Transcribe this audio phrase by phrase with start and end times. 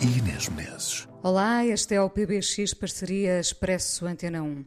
[0.00, 1.08] e Inês Menezes.
[1.22, 4.64] Olá, este é o PBX Parceria Expresso Antena 1.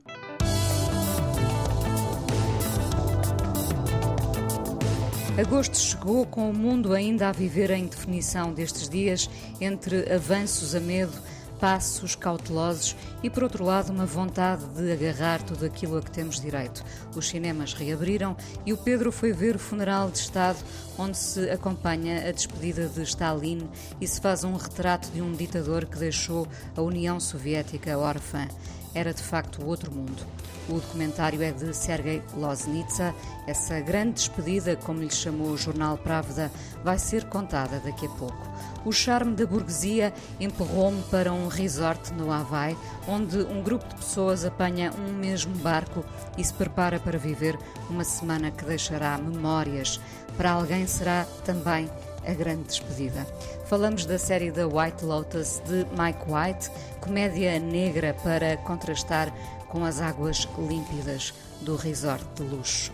[5.39, 9.29] Agosto chegou com o mundo ainda a viver a indefinição destes dias
[9.61, 11.13] entre avanços a medo,
[11.59, 16.39] passos cautelosos e, por outro lado, uma vontade de agarrar tudo aquilo a que temos
[16.39, 16.83] direito.
[17.15, 20.59] Os cinemas reabriram e o Pedro foi ver o funeral de Estado,
[20.97, 23.67] onde se acompanha a despedida de Stalin
[23.99, 28.47] e se faz um retrato de um ditador que deixou a União Soviética órfã.
[28.93, 30.25] Era de facto outro mundo.
[30.69, 33.15] O documentário é de Sergei Loznitsa.
[33.45, 36.51] Essa grande despedida, como lhe chamou o jornal Pravda,
[36.83, 38.47] vai ser contada daqui a pouco.
[38.83, 44.43] O charme da burguesia empurrou-me para um resort no Havaí, onde um grupo de pessoas
[44.43, 46.03] apanha um mesmo barco
[46.37, 47.57] e se prepara para viver
[47.89, 49.99] uma semana que deixará memórias.
[50.35, 51.89] Para alguém será também
[52.27, 53.25] a grande despedida.
[53.65, 56.69] Falamos da série The White Lotus de Mike White,
[56.99, 59.33] comédia negra para contrastar
[59.69, 62.91] com as águas límpidas do resort de luxo.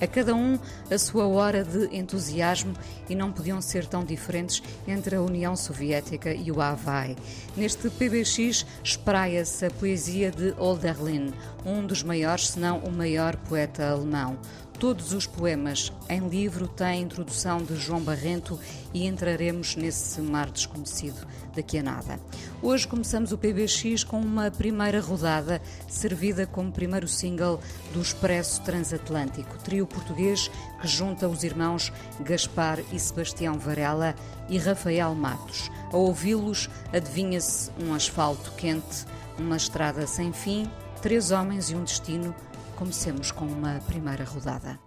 [0.00, 0.58] A cada um
[0.90, 2.74] a sua hora de entusiasmo
[3.08, 7.16] e não podiam ser tão diferentes entre a União Soviética e o Havaí.
[7.56, 11.32] Neste PBX espraia-se a poesia de Olderlin,
[11.64, 14.36] um dos maiores, se não o maior poeta alemão.
[14.78, 18.58] Todos os poemas em livro têm introdução de João Barrento
[18.92, 22.20] e entraremos nesse mar desconhecido daqui a nada.
[22.60, 27.60] Hoje começamos o PBX com uma primeira rodada servida como primeiro single
[27.92, 34.14] do Expresso Transatlântico, trio português que junta os irmãos Gaspar e Sebastião Varela
[34.48, 35.70] e Rafael Matos.
[35.92, 39.06] A ouvi-los, adivinha-se um asfalto quente,
[39.38, 40.68] uma estrada sem fim,
[41.00, 42.34] três homens e um destino
[42.76, 44.78] Comecemos com uma primeira rodada.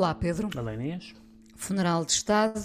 [0.00, 0.48] Olá, Pedro.
[0.56, 1.14] Olá, Inês.
[1.56, 2.58] Funeral de Estado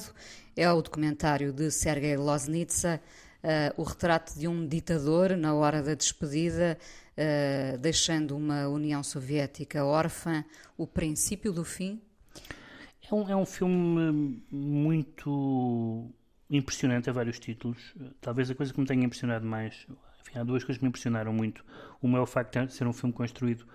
[0.56, 3.02] é o documentário de Sergei Loznitsa,
[3.44, 6.78] uh, o retrato de um ditador na hora da despedida,
[7.12, 10.46] uh, deixando uma União Soviética órfã,
[10.78, 12.02] o princípio do fim?
[13.12, 16.10] É um, é um filme muito
[16.50, 17.94] impressionante a vários títulos.
[18.22, 19.86] Talvez a coisa que me tenha impressionado mais,
[20.22, 21.66] enfim, há duas coisas que me impressionaram muito.
[22.02, 23.66] Uma é o facto de ser um filme construído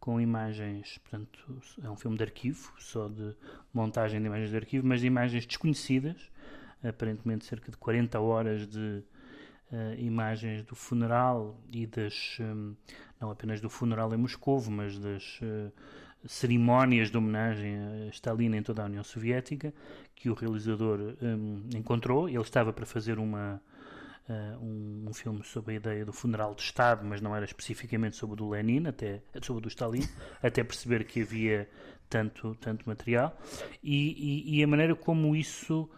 [0.00, 3.34] com imagens, portanto, é um filme de arquivo, só de
[3.72, 6.30] montagem de imagens de arquivo, mas de imagens desconhecidas,
[6.82, 9.02] aparentemente cerca de 40 horas de
[9.72, 12.74] uh, imagens do funeral e das, um,
[13.20, 15.72] não apenas do funeral em Moscou, mas das uh,
[16.26, 19.72] cerimónias de homenagem a Stalin em toda a União Soviética,
[20.14, 22.28] que o realizador um, encontrou.
[22.28, 23.60] Ele estava para fazer uma,
[24.28, 28.34] uh, um, filme sobre a ideia do funeral de Estado, mas não era especificamente sobre
[28.34, 30.02] o do Lenin, até, sobre o do Stalin,
[30.42, 31.68] até perceber que havia
[32.08, 33.36] tanto, tanto material.
[33.82, 35.88] E, e, e, a maneira como isso,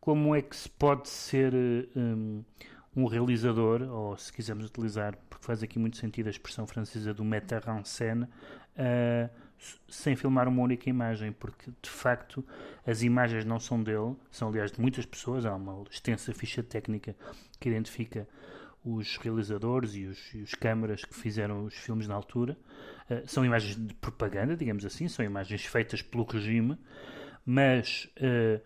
[0.00, 1.52] como é que se pode ser
[1.96, 2.44] um,
[2.94, 7.24] um realizador, ou se quisermos utilizar, porque faz aqui muito sentido a expressão francesa do
[7.24, 9.30] metteur en scène, uh,
[9.88, 12.44] sem filmar uma única imagem, porque de facto
[12.86, 15.46] as imagens não são dele, são aliás de muitas pessoas.
[15.46, 17.16] Há uma extensa ficha técnica
[17.58, 18.28] que identifica
[18.84, 22.58] os realizadores e os, e os câmaras que fizeram os filmes na altura.
[23.08, 26.76] Uh, são imagens de propaganda, digamos assim, são imagens feitas pelo regime,
[27.46, 28.60] mas uh,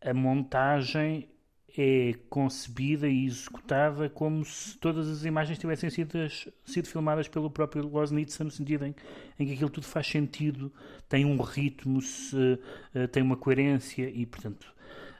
[0.00, 1.28] a montagem
[1.76, 6.18] é concebida e executada como se todas as imagens tivessem sido,
[6.64, 8.94] sido filmadas pelo próprio Loznitsa, no sentido em,
[9.38, 10.72] em, que aquilo tudo faz sentido,
[11.08, 14.66] tem um ritmo, se, uh, tem uma coerência e, portanto,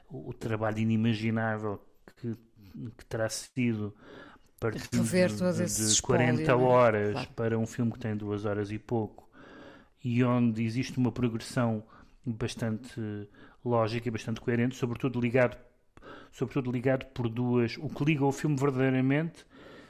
[0.09, 1.79] o, o trabalho inimaginável
[2.15, 2.35] que,
[2.97, 3.93] que terá sido
[4.59, 6.53] partir de, de 40 espólio, é?
[6.53, 7.29] horas claro.
[7.35, 9.29] para um filme que tem duas horas e pouco
[10.03, 11.83] e onde existe uma progressão
[12.25, 12.99] bastante
[13.63, 15.57] lógica e bastante coerente, sobretudo ligado
[16.37, 17.77] sobretudo ligado por duas.
[17.77, 19.43] O que liga o filme verdadeiramente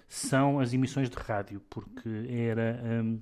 [0.07, 2.79] são as emissões de rádio, porque era.
[3.03, 3.21] Um,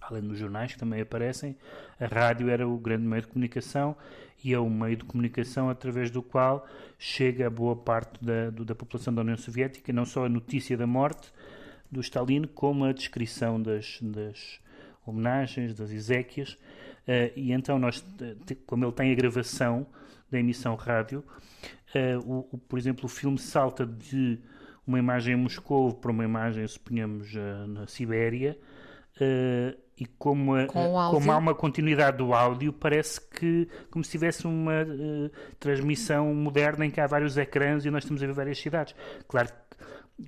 [0.00, 1.56] além dos jornais que também aparecem,
[2.00, 3.96] a rádio era o grande meio de comunicação
[4.42, 6.66] e é o meio de comunicação através do qual
[6.98, 10.76] chega a boa parte da, do, da população da União Soviética, não só a notícia
[10.76, 11.32] da morte
[11.88, 14.60] do Stalin, como a descrição das, das
[15.06, 16.54] homenagens, das exéquias.
[17.06, 18.04] Uh, e então, nós,
[18.66, 19.86] como ele tem a gravação
[20.28, 21.22] da emissão rádio,
[22.24, 24.38] o, o, por exemplo, o filme salta de
[24.86, 28.58] uma imagem em Moscou para uma imagem, suponhamos, uh, na Sibéria,
[29.16, 34.46] uh, e como, a, como há uma continuidade do áudio, parece que como se tivesse
[34.46, 34.84] uma
[35.60, 38.96] transmissão moderna em que há vários ecrãs e nós estamos a ver várias cidades.
[39.28, 39.48] Claro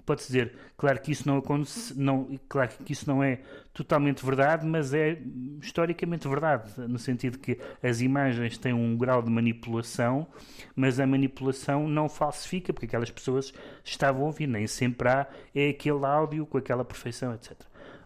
[0.05, 3.41] pode-se dizer, claro que isso não acontece, não, claro que isso não é
[3.73, 5.21] totalmente verdade, mas é
[5.61, 10.27] historicamente verdade, no sentido que as imagens têm um grau de manipulação,
[10.75, 13.53] mas a manipulação não falsifica, porque aquelas pessoas
[13.85, 17.53] estavam a ouvir, nem sempre há é aquele áudio com aquela perfeição, etc.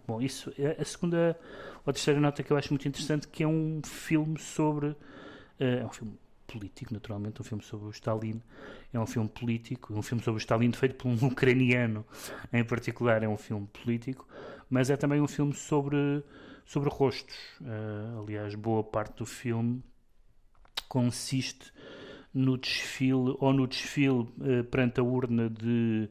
[0.06, 1.38] Bom, isso é a segunda
[1.84, 4.88] ou terceira nota que eu acho muito interessante, que é um filme sobre.
[4.88, 6.18] Uh, é um filme
[6.48, 8.40] político, naturalmente, um filme sobre o Stalin.
[8.92, 12.04] É um filme político, um filme sobre o Stalin feito por um ucraniano,
[12.52, 14.26] em particular, é um filme político,
[14.68, 16.24] mas é também um filme sobre,
[16.64, 17.36] sobre rostos.
[17.60, 19.82] Uh, aliás, boa parte do filme
[20.88, 21.72] consiste
[22.32, 26.08] no desfile, ou no desfile uh, perante a urna de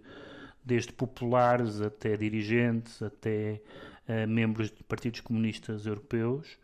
[0.64, 3.62] desde populares até dirigentes, até
[4.08, 6.58] uh, membros de partidos comunistas europeus.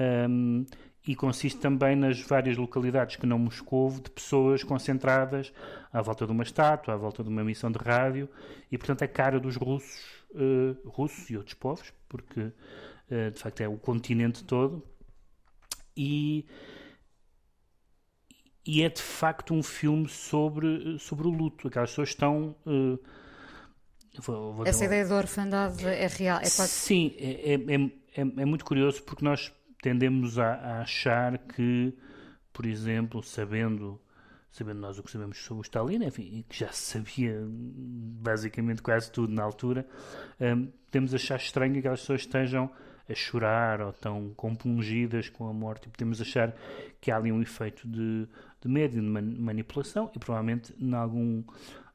[0.00, 0.64] Um,
[1.06, 5.52] e consiste também nas várias localidades que não Moscou de pessoas concentradas
[5.92, 8.28] à volta de uma estátua, à volta de uma emissão de rádio
[8.72, 13.60] e, portanto, a cara dos russos, uh, russos e outros povos, porque uh, de facto
[13.60, 14.82] é o continente todo.
[15.94, 16.46] E,
[18.66, 21.68] e é de facto um filme sobre, sobre o luto.
[21.68, 22.56] Aquelas pessoas estão.
[22.66, 22.98] Uh,
[24.20, 26.38] vou, vou Essa ideia da orfandade é real?
[26.38, 26.68] É quase...
[26.68, 29.52] Sim, é, é, é, é muito curioso porque nós
[29.84, 31.92] tendemos a, a, achar que,
[32.54, 34.00] por exemplo, sabendo,
[34.50, 39.34] sabendo nós o que sabemos sobre o Stalin, enfim, que já sabia basicamente quase tudo
[39.34, 39.86] na altura,
[40.40, 42.70] um, temos a achar estranho que aquelas pessoas estejam
[43.06, 45.86] a chorar ou tão compungidas com a morte.
[45.86, 46.54] E podemos achar
[46.98, 48.26] que há ali um efeito de,
[48.62, 51.40] de médio, de manipulação e provavelmente em algum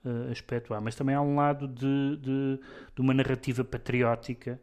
[0.05, 2.59] uh, aspecto há, mas também há um lado de, de,
[2.93, 4.61] de uma narrativa patriótica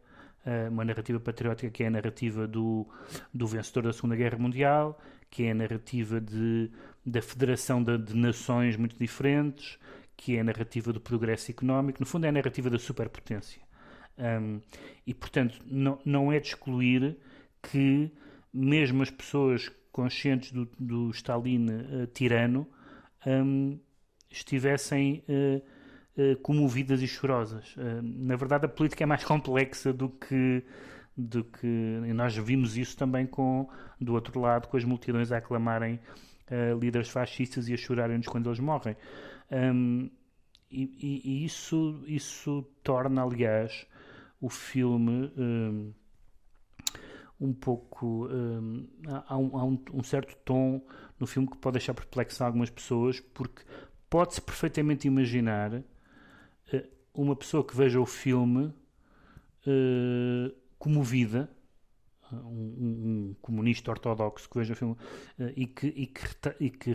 [0.69, 2.87] uma narrativa patriótica que é a narrativa do,
[3.33, 4.99] do vencedor da Segunda Guerra Mundial,
[5.29, 6.71] que é a narrativa de,
[7.05, 9.77] da federação de, de nações muito diferentes,
[10.15, 13.61] que é a narrativa do progresso económico, no fundo é a narrativa da superpotência.
[14.17, 14.59] Um,
[15.05, 17.17] e, portanto, não, não é de excluir
[17.61, 18.11] que
[18.51, 22.67] mesmo as pessoas conscientes do, do Stalin uh, tirano
[23.25, 23.79] um,
[24.29, 25.61] estivessem uh,
[26.41, 27.75] comovidas e chorosas.
[28.01, 30.63] na verdade, a política é mais complexa do que
[31.15, 31.67] do que
[32.13, 33.67] nós vimos isso também com
[33.99, 35.99] do outro lado com as multidões a aclamarem
[36.79, 38.95] líderes fascistas e a chorarem-nos quando eles morrem.
[39.51, 40.09] Um,
[40.69, 43.87] e, e, e, isso, isso torna, aliás,
[44.41, 45.93] o filme um,
[47.39, 48.27] um pouco.
[48.27, 50.85] Um, há, um, há um, certo tom
[51.19, 53.63] no filme que pode deixar perplexo algumas pessoas, porque
[54.09, 55.83] pode-se perfeitamente imaginar uh,
[57.13, 58.65] uma pessoa que veja o filme
[59.65, 61.49] uh, comovida.
[62.29, 64.95] Um, um, comunista ortodoxo que veja o filme
[65.39, 66.27] uh, e que, e que,
[66.59, 66.93] e que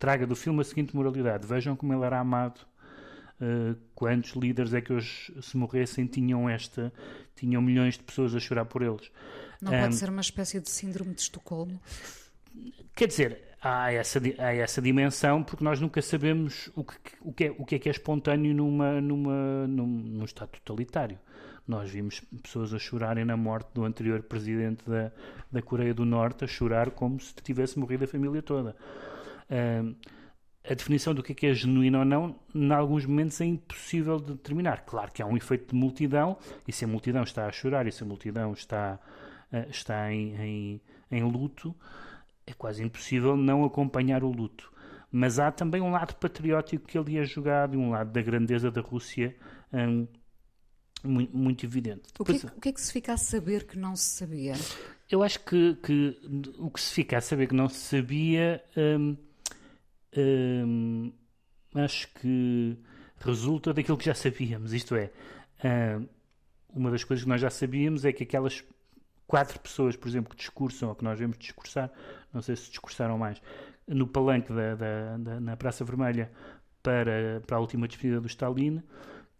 [0.00, 2.60] traga do filme a seguinte moralidade: vejam como ele era amado
[3.42, 6.92] Uh, quantos líderes é que hoje, se morressem, tinham esta,
[7.34, 9.10] tinham milhões de pessoas a chorar por eles.
[9.60, 11.80] Não um, pode ser uma espécie de síndrome de Estocolmo?
[12.94, 17.44] Quer dizer, há essa, há essa dimensão porque nós nunca sabemos o que, o que,
[17.44, 21.18] é, o que é que é espontâneo numa, numa, num, num Estado totalitário.
[21.66, 25.12] Nós vimos pessoas a chorarem na morte do anterior presidente da,
[25.50, 28.74] da Coreia do Norte, a chorar como se tivesse morrido a família toda.
[29.48, 29.94] Um,
[30.68, 34.18] a definição do que é, que é genuíno ou não, em alguns momentos é impossível
[34.18, 34.84] de determinar.
[34.84, 37.92] Claro que há um efeito de multidão, e se a multidão está a chorar, e
[37.92, 38.98] se a multidão está,
[39.52, 41.74] uh, está em, em, em, luto,
[42.46, 44.72] é quase impossível não acompanhar o luto.
[45.10, 48.70] Mas há também um lado patriótico que ali é jogado, e um lado da grandeza
[48.70, 49.36] da Rússia
[49.72, 50.06] um,
[51.04, 52.02] muito, muito, evidente.
[52.18, 54.54] O que, é, o que, é, que se fica a saber que não se sabia?
[55.10, 56.16] Eu acho que, que
[56.58, 58.62] o que se fica a saber que não se sabia.
[58.76, 59.16] Um,
[60.16, 61.12] hum,
[61.74, 62.78] acho que
[63.18, 64.72] resulta daquilo que já sabíamos.
[64.72, 65.10] Isto é,
[65.64, 66.06] hum,
[66.74, 68.64] uma das coisas que nós já sabíamos é que aquelas
[69.26, 71.90] quatro pessoas, por exemplo, que discursam, ou que nós vemos discursar,
[72.32, 73.40] não sei se discursaram mais,
[73.86, 76.30] no palanque da, da, da, na Praça Vermelha
[76.82, 78.82] para, para a última despedida do Stalin,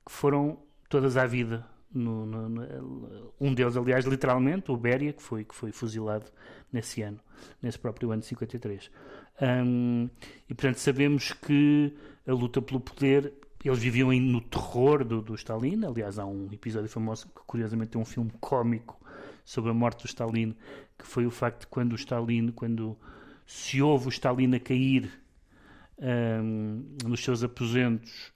[0.05, 0.59] que foram
[0.89, 1.67] todas à vida.
[1.95, 6.25] No, no, no, um deles, aliás, literalmente, o Beria, que foi, que foi fuzilado
[6.73, 7.21] nesse ano,
[7.61, 8.91] nesse próprio ano de 53.
[9.43, 10.09] Um,
[10.49, 11.95] e portanto sabemos que
[12.27, 13.33] a luta pelo poder
[13.65, 15.85] eles viviam no terror do, do, Stalin.
[15.85, 19.01] Aliás, há um episódio famoso que, curiosamente, é um filme cómico
[19.45, 20.55] sobre a morte do Stalin,
[20.99, 22.97] que foi o facto de quando o Stalin, quando
[23.47, 25.11] se ouve o Stalin a cair
[25.99, 28.33] um, nos seus aposentos,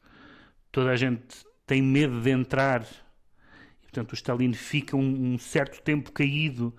[0.71, 2.83] toda a gente tem medo de entrar.
[2.83, 6.75] E, portanto, o Stalin fica um, um certo tempo caído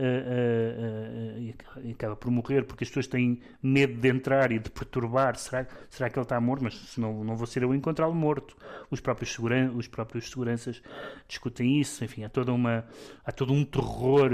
[0.00, 4.70] uh, uh, e acaba por morrer porque as pessoas têm medo de entrar e de
[4.70, 5.36] perturbar.
[5.36, 6.64] Será, será que ele está morto?
[6.64, 8.56] Mas se não, não vou ser eu encontrá-lo morto.
[8.90, 10.82] Os próprios, seguran os próprios seguranças
[11.28, 12.04] discutem isso.
[12.04, 12.84] Enfim, há, toda uma,
[13.24, 14.30] há todo um terror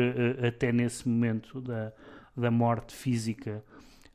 [0.46, 1.92] até nesse momento da,
[2.36, 3.62] da morte física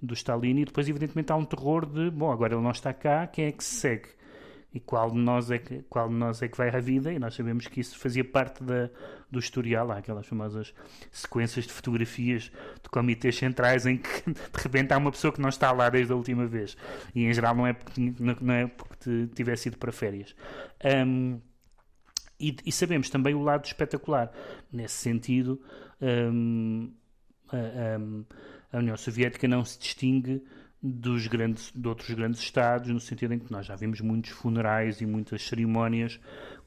[0.02, 3.28] do Stalin e depois evidentemente há um terror de bom, agora ele não está cá,
[3.28, 4.10] quem é que se segue?
[4.74, 7.20] E qual de nós é que, qual de nós é que vai à vida, e
[7.20, 8.90] nós sabemos que isso fazia parte da,
[9.30, 10.74] do historial, há aquelas famosas
[11.12, 12.52] sequências de fotografias
[12.82, 16.14] de comitês centrais em que de repente há uma pessoa que não está lá desde
[16.14, 16.78] a última vez,
[17.14, 20.36] e em geral não é porque, não é porque tivesse ido para férias.
[21.06, 21.40] Um,
[22.40, 24.32] e, e, sabemos também o lado espetacular.
[24.72, 25.62] Nesse sentido,
[26.02, 26.92] um,
[27.50, 30.44] a, a União Soviética não se distingue
[30.82, 35.00] dos grandes, de outros grandes estados, no sentido em que nós já vimos muitos funerais
[35.02, 36.20] e muitas cerimónias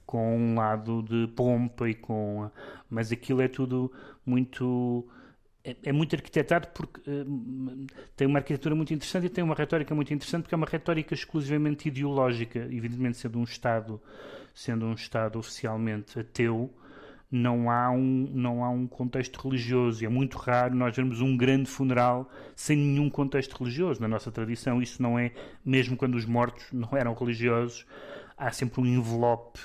[0.06, 2.50] com um lado de pompa e com
[2.88, 3.90] mas aquilo é tudo
[4.24, 5.06] muito
[5.64, 9.94] é, é muito arquitetado porque uh, tem uma arquitetura muito interessante e tem uma retórica
[9.94, 14.00] muito interessante porque é uma retórica exclusivamente ideológica evidentemente sendo um estado
[14.54, 16.70] sendo um estado oficialmente ateu
[17.34, 20.02] não há um, não há um contexto religioso.
[20.02, 24.00] E é muito raro nós vermos um grande funeral sem nenhum contexto religioso.
[24.00, 25.32] Na nossa tradição, isso não é,
[25.64, 27.84] mesmo quando os mortos não eram religiosos,
[28.38, 29.58] há sempre um envelope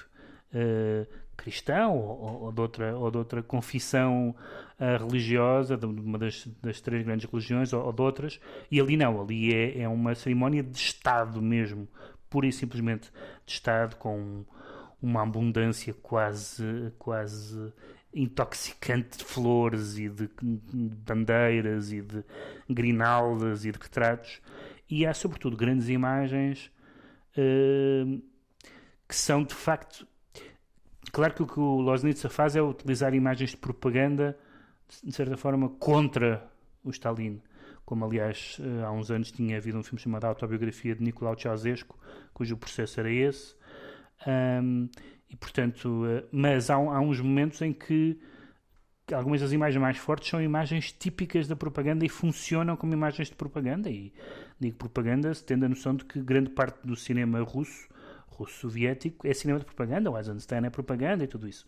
[0.52, 1.06] uh,
[1.38, 4.36] cristão ou, ou, de outra, ou de outra confissão
[4.80, 8.40] uh, religiosa, de uma das, das, três grandes religiões ou, ou de outras.
[8.72, 11.88] E ali não, ali é, é uma cerimónia de Estado mesmo,
[12.32, 13.12] pura e simplesmente
[13.46, 14.44] de Estado, com
[15.02, 17.72] uma abundância quase, quase
[18.14, 22.24] intoxicante de flores e de bandeiras e de
[22.70, 24.42] grinaldas e de retratos.
[24.90, 26.72] E há, sobretudo, grandes imagens
[27.38, 28.22] uh,
[29.08, 30.08] que são, de facto...
[31.12, 34.38] Claro que o que o Loznitsa faz é utilizar imagens de propaganda,
[35.04, 36.48] de certa forma, contra
[36.84, 37.42] o Stalin.
[37.84, 41.98] Como, aliás, eh, há uns anos tinha havido um filme chamado Autobiografia de Nicolau Ceausescu,
[42.32, 43.56] cujo processo era esse
[44.28, 44.90] um,
[45.30, 48.20] e portanto, uh, mas há, há, uns momentos em que
[49.14, 53.36] algumas das imagens mais fortes são imagens típicas da propaganda e funcionam como imagens de
[53.36, 53.90] propaganda.
[53.90, 54.14] E
[54.60, 57.88] digo propaganda tendo a noção de que grande parte do cinema russo,
[58.28, 60.12] russo-soviético, é cinema de propaganda.
[60.12, 61.66] O Eisenstein é propaganda e tudo isso.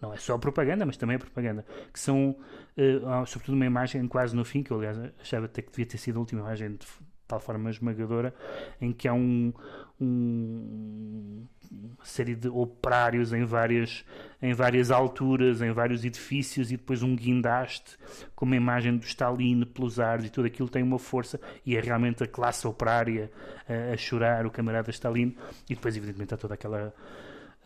[0.00, 1.64] Não é só propaganda, mas também é propaganda.
[1.92, 2.36] Que são,
[2.76, 5.98] uh, sobretudo, uma imagem quase no fim, que eu, aliás, achava até que devia ter
[5.98, 6.86] sido a última imagem de
[7.26, 8.34] tal forma esmagadora,
[8.80, 9.52] em que há um,
[10.00, 14.04] um, uma série de operários em várias,
[14.42, 17.96] em várias alturas, em vários edifícios, e depois um guindaste
[18.34, 21.80] com uma imagem do Stalin pelos ares, e tudo aquilo tem uma força, e é
[21.80, 23.30] realmente a classe operária
[23.68, 25.36] a, a chorar, o camarada Stalin,
[25.68, 26.94] e depois, evidentemente, há toda aquela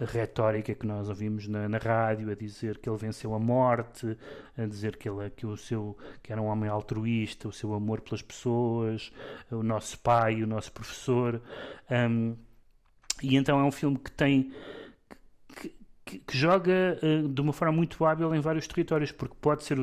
[0.05, 4.17] retórica que nós ouvimos na, na, rádio a dizer que ele venceu a morte,
[4.57, 8.01] a dizer que ele que o seu que era um homem altruísta, o seu amor
[8.01, 9.13] pelas pessoas,
[9.51, 11.43] o nosso pai, o nosso professor.
[11.91, 12.37] Um,
[13.23, 14.53] e então é um filme que tem
[15.57, 15.75] que,
[16.05, 19.79] que, que joga uh, de uma forma muito hábil em vários territórios, porque pode ser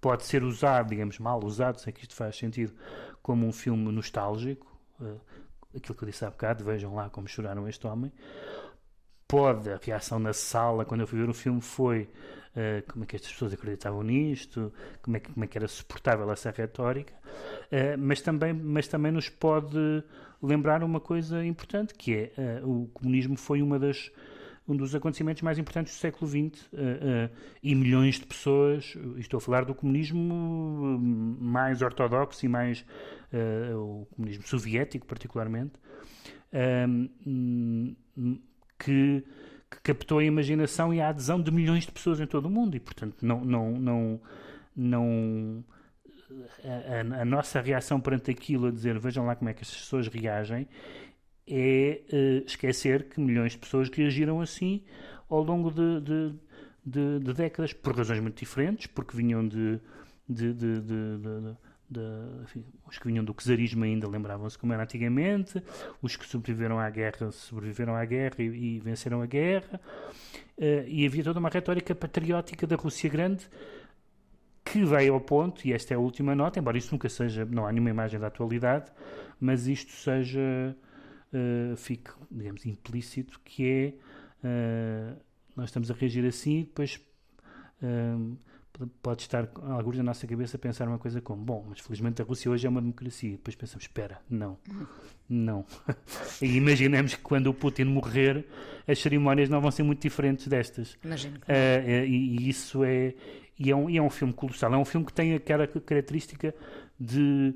[0.00, 2.72] pode ser usado, digamos, mal usado, sei que isto faz sentido,
[3.22, 4.66] como um filme nostálgico,
[4.98, 5.20] uh,
[5.76, 8.10] aquilo que eu disse há bocado, vejam lá como choraram este homem,
[9.30, 12.08] pode, a reação na sala quando eu fui ver o filme foi
[12.56, 15.68] uh, como é que estas pessoas acreditavam nisto, como é que, como é que era
[15.68, 20.02] suportável essa retórica, uh, mas, também, mas também nos pode
[20.42, 24.10] lembrar uma coisa importante, que é uh, o comunismo foi uma das
[24.68, 29.38] um dos acontecimentos mais importantes do século XX uh, uh, e milhões de pessoas, estou
[29.38, 30.98] a falar do comunismo
[31.40, 32.84] mais ortodoxo e mais
[33.32, 35.72] uh, o comunismo soviético particularmente,
[38.82, 39.24] que,
[39.70, 42.76] que, captou a imaginação e a adesão de milhões de pessoas em todo o mundo.
[42.76, 44.20] E portanto não não não
[44.76, 45.64] não
[46.64, 50.08] a, a, nossa reação perante aquilo a dizer vejam lá como é que as pessoas
[50.08, 50.68] reagem
[51.46, 54.84] é uh, esquecer que milhões de pessoas reagiram assim
[55.28, 56.34] ao longo de, de,
[56.86, 59.80] de, de décadas por razões muito diferentes porque vinham de,
[60.28, 60.54] de,
[61.90, 62.00] de,
[62.44, 65.60] enfim, os que vinham do czarismo ainda lembravam-se como era antigamente,
[66.00, 69.80] os que sobreviveram à guerra sobreviveram à guerra e, e venceram a guerra,
[70.56, 73.48] uh, e havia toda uma retórica patriótica da Rússia Grande
[74.64, 77.66] que veio ao ponto, e esta é a última nota, embora isso nunca seja, não
[77.66, 78.92] há nenhuma imagem da atualidade,
[79.40, 80.76] mas isto seja,
[81.32, 83.94] uh, fique, digamos, implícito, que é,
[84.46, 85.20] uh,
[85.56, 87.00] nós estamos a reagir assim, depois
[87.82, 88.36] uh,
[89.02, 92.24] pode estar alguns na nossa cabeça a pensar uma coisa como, bom, mas felizmente a
[92.24, 93.32] Rússia hoje é uma democracia.
[93.32, 94.58] Depois pensamos, espera, não,
[95.28, 95.64] não.
[96.40, 98.46] e imaginemos que quando o Putin morrer,
[98.86, 100.96] as cerimónias não vão ser muito diferentes destas.
[101.04, 101.38] Imagino.
[101.38, 103.14] Uh, e, e, isso é
[103.58, 104.72] e, é um, e é um filme colossal.
[104.72, 106.54] É um filme que tem aquela característica
[106.98, 107.54] de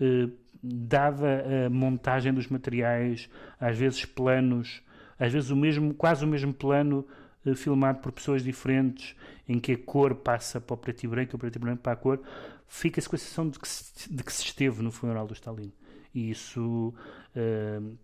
[0.00, 0.32] uh,
[0.62, 3.28] dada a montagem dos materiais,
[3.60, 4.82] às vezes planos,
[5.18, 7.06] às vezes o mesmo, quase o mesmo plano
[7.54, 9.16] filmado por pessoas diferentes,
[9.48, 11.92] em que a cor passa para o preto e branco, o preto e branco para
[11.92, 12.20] a cor,
[12.68, 15.72] fica-se com a sensação de que, se, de que se esteve no funeral do Stalin.
[16.14, 16.94] E isso
[17.36, 17.98] uh,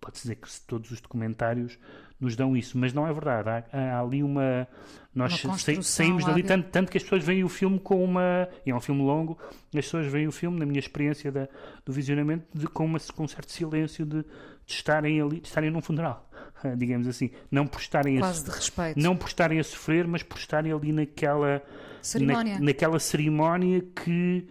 [0.00, 1.78] pode-se dizer que todos os documentários
[2.20, 3.64] nos dão isso, mas não é verdade.
[3.72, 4.66] Há, há ali uma.
[5.14, 8.48] Nós uma saímos dali, tanto, tanto, que as pessoas veem o filme com uma.
[8.64, 11.48] E é um filme longo, as pessoas veem o filme, na minha experiência da,
[11.84, 15.70] do visionamento, de, com, uma, com um certo silêncio de, de estarem ali, de estarem
[15.70, 16.27] num funeral.
[16.76, 19.00] digamos assim, não por estarem Quase a, de respeito.
[19.00, 21.62] não por estarem a sofrer, mas por estarem ali naquela
[22.02, 24.48] cerimónia, na, naquela cerimónia que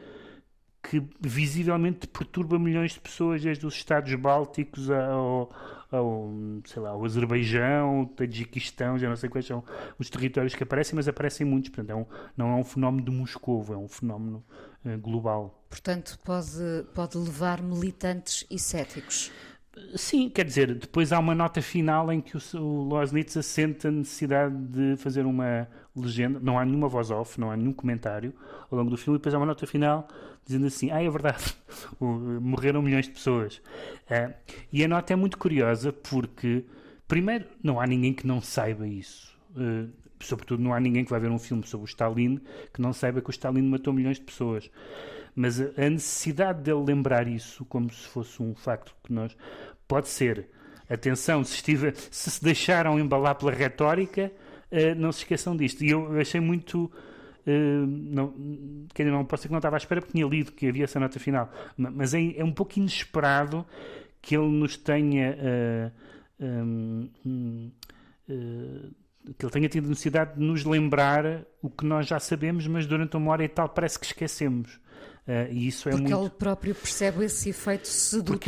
[0.89, 5.51] que visivelmente perturba milhões de pessoas, desde os Estados Bálticos ao,
[5.91, 6.31] ao,
[6.65, 9.63] sei lá, ao Azerbaijão, o Tajiquistão, já não sei quais são
[9.99, 11.71] os territórios que aparecem, mas aparecem muitos.
[11.71, 12.05] Portanto, é um,
[12.37, 14.43] não é um fenómeno de Moscou, é um fenómeno
[14.85, 15.65] uh, global.
[15.69, 19.31] Portanto, pode, pode levar militantes e céticos.
[19.95, 23.91] Sim, quer dizer, depois há uma nota final em que o, o Losnitz assenta a
[23.91, 28.33] necessidade de fazer uma legenda, não há nenhuma voz off, não há nenhum comentário
[28.69, 30.07] ao longo do filme, e depois há uma nota final
[30.45, 31.55] dizendo assim: Ah, é verdade,
[31.99, 33.57] morreram milhões de pessoas.
[34.09, 34.33] Uh,
[34.71, 36.65] e a nota é muito curiosa porque,
[37.07, 39.35] primeiro, não há ninguém que não saiba isso.
[39.55, 39.89] Uh,
[40.25, 42.39] sobretudo, não há ninguém que vai ver um filme sobre o Stalin
[42.73, 44.69] que não saiba que o Stalin matou milhões de pessoas.
[45.35, 49.37] Mas a necessidade dele lembrar isso como se fosse um facto que nós.
[49.87, 50.49] Pode ser.
[50.89, 54.31] Atenção, se, estive, se se deixaram embalar pela retórica,
[54.71, 55.83] uh, não se esqueçam disto.
[55.83, 56.85] E eu achei muito.
[57.45, 58.33] Uh, não,
[58.93, 60.85] quer dizer, não posso dizer que não estava à espera porque tinha lido que havia
[60.85, 63.65] essa nota final, mas é, é um pouco inesperado
[64.21, 65.37] que ele nos tenha.
[65.37, 66.07] Uh,
[66.39, 67.09] um,
[69.37, 73.17] que ele tenha tido necessidade de nos lembrar o que nós já sabemos, mas durante
[73.17, 74.79] uma hora e tal parece que esquecemos.
[75.27, 76.21] Uh, e isso é Porque muito...
[76.21, 77.89] ele próprio percebe esse efeito Porque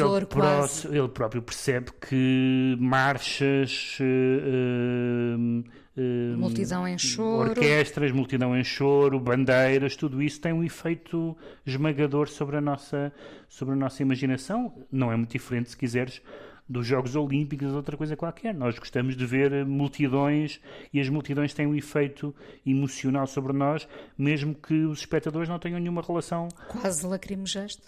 [0.02, 0.88] sedutor ele, quase.
[0.88, 5.64] pró- ele próprio percebe que marchas, uh,
[5.98, 7.50] uh, Multidão em choro.
[7.50, 13.12] orquestras, multidão em choro, bandeiras, tudo isso tem um efeito esmagador sobre a nossa,
[13.50, 14.74] sobre a nossa imaginação.
[14.90, 16.22] Não é muito diferente, se quiseres,
[16.70, 18.54] dos Jogos Olímpicos ou outra coisa qualquer.
[18.54, 20.62] Nós gostamos de ver multidões
[20.94, 22.34] e as multidões têm um efeito
[22.66, 27.82] emocional sobre nós, mesmo que os espectadores não tenham nenhuma relação Quase lacrimejaste.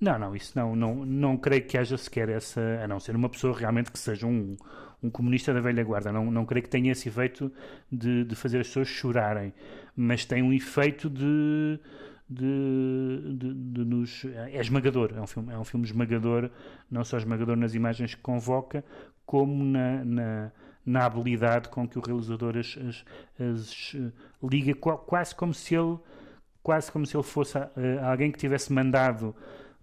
[0.00, 3.28] não, não, isso não, não, não creio que haja sequer essa, a não ser uma
[3.28, 4.56] pessoa realmente que seja um,
[5.02, 7.52] um comunista da velha guarda, não, não creio que tenha esse efeito
[7.90, 9.54] de, de fazer as pessoas chorarem,
[9.96, 11.78] mas tem um efeito de,
[12.28, 16.50] de, de, de nos, é esmagador, é um, filme, é um filme esmagador,
[16.90, 18.84] não só esmagador nas imagens que convoca,
[19.26, 20.52] como na, na,
[20.84, 23.04] na habilidade com que o realizador as, as,
[23.40, 25.98] as, eh, liga, qua- quase como se ele
[26.62, 29.34] quase como se ele fosse eh, alguém que tivesse mandado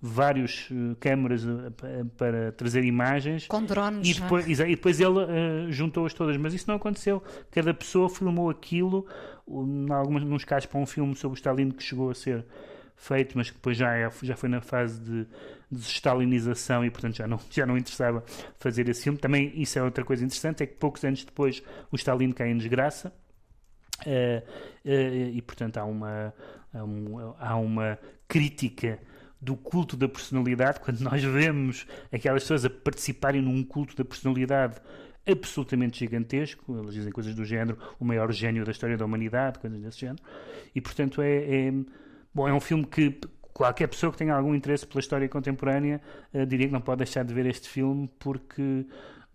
[0.02, 1.88] vários eh, câmaras eh, pa-
[2.18, 4.08] para trazer imagens Com drones.
[4.08, 4.24] e já.
[4.24, 7.22] depois, e depois ele eh, juntou-as todas, mas isso não aconteceu.
[7.52, 9.06] Cada pessoa filmou aquilo,
[9.48, 12.46] um, em alguns nos casos para um filme sobre o Stalin que chegou a ser
[12.96, 15.28] feito, mas que depois já, é- já foi na fase de
[15.72, 18.24] desestalinização e portanto já não, já não interessava
[18.58, 19.18] fazer esse filme.
[19.20, 21.62] Também isso é outra coisa interessante, é que poucos anos depois
[21.92, 23.14] o Stalin cai em desgraça.
[24.06, 24.42] Eh,
[24.84, 26.34] eh, e portanto há uma,
[26.74, 28.98] há, um- há uma crítica
[29.42, 34.80] do culto da personalidade quando nós vemos aquelas pessoas a participarem num culto da personalidade
[35.28, 39.80] absolutamente gigantesco, eles dizem coisas do género o maior gênio da história da humanidade, coisas
[39.80, 40.22] desse género,
[40.74, 41.74] e portanto é, é-
[42.34, 43.20] bom, é um filme que
[43.54, 46.02] qualquer pessoa que tenha algum interesse pela história contemporânea
[46.34, 48.86] eh, diria que não pode deixar de ver este filme porque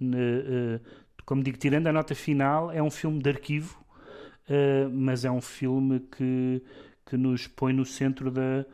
[0.01, 0.81] eh, eh,
[1.25, 3.85] como digo, tirando a nota final, é um filme de arquivo
[4.49, 6.63] Uh, mas é um filme que,
[7.05, 8.65] que nos põe no centro da,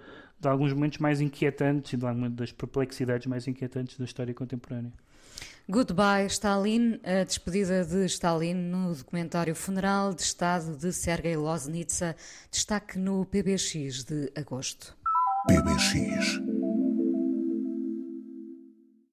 [0.43, 4.93] de alguns momentos mais inquietantes e de algumas das perplexidades mais inquietantes da história contemporânea.
[5.69, 12.17] Goodbye Stalin, a despedida de Stalin no documentário Funeral de Estado de Sergei Loznitsa,
[12.51, 14.97] destaque no PBX de agosto.
[15.47, 16.52] PBX